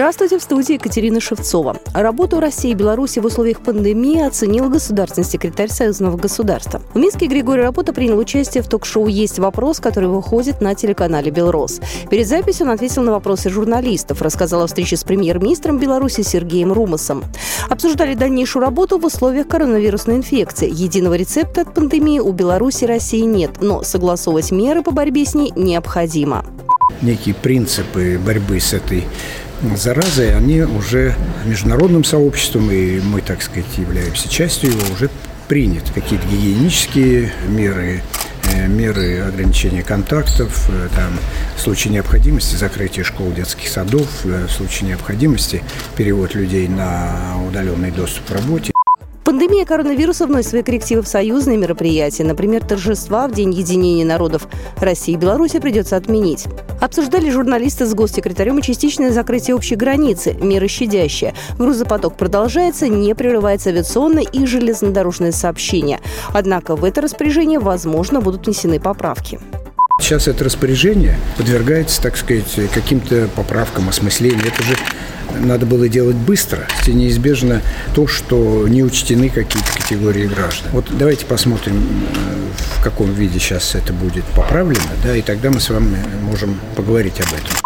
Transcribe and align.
Здравствуйте, 0.00 0.38
в 0.38 0.42
студии 0.42 0.72
Екатерина 0.72 1.20
Шевцова. 1.20 1.76
Работу 1.92 2.40
России 2.40 2.70
и 2.70 2.74
Беларуси 2.74 3.18
в 3.18 3.26
условиях 3.26 3.60
пандемии 3.60 4.26
оценил 4.26 4.70
государственный 4.70 5.26
секретарь 5.26 5.68
Союзного 5.68 6.16
государства. 6.16 6.80
В 6.94 6.98
Минске 6.98 7.26
Григорий 7.26 7.60
Работа 7.60 7.92
принял 7.92 8.16
участие 8.16 8.62
в 8.62 8.66
ток-шоу 8.66 9.08
«Есть 9.08 9.38
вопрос», 9.38 9.78
который 9.78 10.08
выходит 10.08 10.62
на 10.62 10.74
телеканале 10.74 11.30
«Белрос». 11.30 11.82
Перед 12.08 12.26
записью 12.26 12.64
он 12.64 12.72
ответил 12.72 13.02
на 13.02 13.12
вопросы 13.12 13.50
журналистов, 13.50 14.22
рассказал 14.22 14.62
о 14.62 14.68
встрече 14.68 14.96
с 14.96 15.04
премьер-министром 15.04 15.78
Беларуси 15.78 16.22
Сергеем 16.22 16.72
Румасом. 16.72 17.22
Обсуждали 17.68 18.14
дальнейшую 18.14 18.62
работу 18.62 18.98
в 18.98 19.04
условиях 19.04 19.48
коронавирусной 19.48 20.16
инфекции. 20.16 20.70
Единого 20.72 21.12
рецепта 21.12 21.60
от 21.60 21.74
пандемии 21.74 22.20
у 22.20 22.32
Беларуси 22.32 22.84
и 22.84 22.86
России 22.86 23.20
нет, 23.20 23.60
но 23.60 23.82
согласовывать 23.82 24.50
меры 24.50 24.82
по 24.82 24.92
борьбе 24.92 25.26
с 25.26 25.34
ней 25.34 25.52
необходимо. 25.54 26.46
Некие 27.02 27.34
принципы 27.34 28.18
борьбы 28.22 28.60
с 28.60 28.72
этой 28.72 29.04
заразой, 29.76 30.34
они 30.34 30.62
уже 30.62 31.14
международным 31.44 32.04
сообществом, 32.04 32.70
и 32.70 33.00
мы, 33.00 33.20
так 33.20 33.42
сказать, 33.42 33.66
являемся 33.76 34.28
частью 34.28 34.70
его, 34.70 34.82
уже 34.92 35.10
приняты. 35.48 35.92
Какие-то 35.92 36.26
гигиенические 36.28 37.32
меры, 37.48 38.02
э, 38.44 38.68
меры 38.68 39.20
ограничения 39.20 39.82
контактов, 39.82 40.68
э, 40.70 40.88
там, 40.94 41.18
в 41.56 41.60
случае 41.60 41.92
необходимости 41.92 42.54
закрытие 42.54 43.04
школ, 43.04 43.32
детских 43.32 43.68
садов, 43.68 44.08
э, 44.24 44.46
в 44.46 44.52
случае 44.52 44.90
необходимости 44.90 45.62
перевод 45.96 46.34
людей 46.34 46.68
на 46.68 47.36
удаленный 47.46 47.90
доступ 47.90 48.26
к 48.26 48.30
работе. 48.30 48.72
Пандемия 49.30 49.64
коронавируса 49.64 50.26
вносит 50.26 50.50
свои 50.50 50.64
коррективы 50.64 51.02
в 51.02 51.06
союзные 51.06 51.56
мероприятия. 51.56 52.24
Например, 52.24 52.64
торжества 52.64 53.28
в 53.28 53.32
День 53.32 53.54
единения 53.54 54.04
народов 54.04 54.48
России 54.78 55.14
и 55.14 55.16
Беларуси 55.16 55.60
придется 55.60 55.94
отменить. 55.94 56.46
Обсуждали 56.80 57.30
журналисты 57.30 57.86
с 57.86 57.94
госсекретарем 57.94 58.58
и 58.58 58.62
частичное 58.62 59.12
закрытие 59.12 59.54
общей 59.54 59.76
границы, 59.76 60.32
меры 60.32 60.66
щадящие. 60.66 61.34
Грузопоток 61.56 62.16
продолжается, 62.16 62.88
не 62.88 63.14
прерывается 63.14 63.70
авиационное 63.70 64.24
и 64.24 64.46
железнодорожное 64.46 65.30
сообщение. 65.30 66.00
Однако 66.32 66.74
в 66.74 66.82
это 66.82 67.00
распоряжение, 67.00 67.60
возможно, 67.60 68.20
будут 68.20 68.46
внесены 68.46 68.80
поправки. 68.80 69.38
Сейчас 70.00 70.26
это 70.26 70.42
распоряжение 70.42 71.16
подвергается, 71.36 72.02
так 72.02 72.16
сказать, 72.16 72.58
каким-то 72.74 73.28
поправкам, 73.36 73.90
осмыслению. 73.90 74.48
Это 74.48 74.62
же 74.64 74.74
надо 75.38 75.66
было 75.66 75.88
делать 75.88 76.16
быстро. 76.16 76.66
И 76.86 76.92
неизбежно 76.92 77.62
то, 77.94 78.06
что 78.06 78.66
не 78.68 78.82
учтены 78.82 79.28
какие-то 79.28 79.72
категории 79.76 80.26
граждан. 80.26 80.70
Вот 80.72 80.86
давайте 80.90 81.26
посмотрим, 81.26 81.76
э, 81.76 82.78
в 82.78 82.82
каком 82.82 83.12
виде 83.12 83.38
сейчас 83.38 83.74
это 83.74 83.92
будет 83.92 84.24
поправлено, 84.36 84.80
да, 85.04 85.16
и 85.16 85.22
тогда 85.22 85.50
мы 85.50 85.60
с 85.60 85.70
вами 85.70 85.98
можем 86.22 86.58
поговорить 86.76 87.20
об 87.20 87.28
этом. 87.28 87.60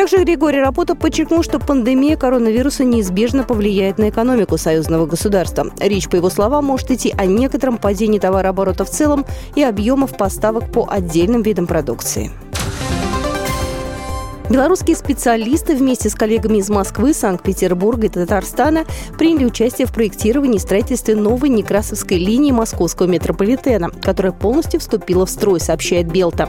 Также 0.00 0.24
Григорий 0.24 0.60
Рапота 0.60 0.94
подчеркнул, 0.94 1.42
что 1.42 1.58
пандемия 1.58 2.16
коронавируса 2.16 2.84
неизбежно 2.84 3.42
повлияет 3.42 3.98
на 3.98 4.08
экономику 4.08 4.56
союзного 4.56 5.04
государства. 5.04 5.66
Речь, 5.78 6.08
по 6.08 6.16
его 6.16 6.30
словам, 6.30 6.64
может 6.64 6.90
идти 6.90 7.12
о 7.18 7.26
некотором 7.26 7.76
падении 7.76 8.18
товарооборота 8.18 8.86
в 8.86 8.90
целом 8.90 9.26
и 9.56 9.62
объемов 9.62 10.16
поставок 10.16 10.72
по 10.72 10.88
отдельным 10.90 11.42
видам 11.42 11.66
продукции. 11.66 12.30
Белорусские 14.50 14.96
специалисты 14.96 15.76
вместе 15.76 16.10
с 16.10 16.14
коллегами 16.16 16.58
из 16.58 16.68
Москвы, 16.68 17.14
Санкт-Петербурга 17.14 18.06
и 18.06 18.08
Татарстана 18.08 18.84
приняли 19.16 19.44
участие 19.44 19.86
в 19.86 19.92
проектировании 19.92 20.56
и 20.56 20.58
строительстве 20.58 21.14
новой 21.14 21.50
Некрасовской 21.50 22.18
линии 22.18 22.50
московского 22.50 23.06
метрополитена, 23.06 23.90
которая 23.90 24.32
полностью 24.32 24.80
вступила 24.80 25.24
в 25.24 25.30
строй, 25.30 25.60
сообщает 25.60 26.10
Белта. 26.10 26.48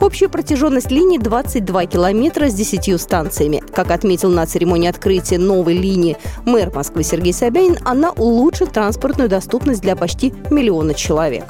Общая 0.00 0.28
протяженность 0.28 0.90
линии 0.90 1.18
22 1.18 1.86
километра 1.86 2.48
с 2.48 2.54
10 2.54 3.00
станциями. 3.00 3.62
Как 3.72 3.92
отметил 3.92 4.30
на 4.30 4.44
церемонии 4.44 4.88
открытия 4.88 5.38
новой 5.38 5.74
линии 5.74 6.16
мэр 6.44 6.74
Москвы 6.74 7.04
Сергей 7.04 7.32
Собянин, 7.32 7.78
она 7.84 8.10
улучшит 8.10 8.72
транспортную 8.72 9.28
доступность 9.28 9.82
для 9.82 9.94
почти 9.94 10.34
миллиона 10.50 10.94
человек. 10.94 11.44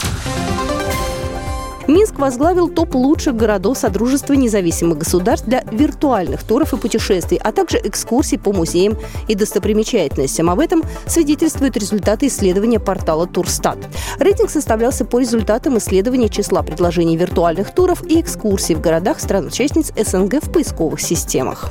Минск 1.89 2.19
возглавил 2.19 2.69
топ 2.69 2.95
лучших 2.95 3.37
городов 3.37 3.79
Содружества 3.79 4.33
независимых 4.33 4.99
государств 4.99 5.47
для 5.47 5.63
виртуальных 5.71 6.43
туров 6.43 6.73
и 6.73 6.77
путешествий, 6.77 7.39
а 7.43 7.53
также 7.53 7.79
экскурсий 7.79 8.39
по 8.39 8.53
музеям 8.53 8.99
и 9.29 9.35
достопримечательностям. 9.35 10.51
Об 10.51 10.59
этом 10.59 10.83
свидетельствуют 11.07 11.77
результаты 11.77 12.27
исследования 12.27 12.81
портала 12.81 13.27
Турстат. 13.27 13.79
Рейтинг 14.19 14.51
составлялся 14.51 15.05
по 15.05 15.21
результатам 15.21 15.79
исследования 15.79 16.29
числа 16.29 16.63
предложений 16.63 17.19
виртуальных 17.19 17.73
туров 17.73 18.05
и 18.05 18.21
экскурсий 18.21 18.75
в 18.75 18.81
городах 18.81 19.21
стран-участниц 19.21 19.93
СНГ 19.97 20.43
в 20.43 20.51
поисковых 20.51 21.01
системах. 21.01 21.71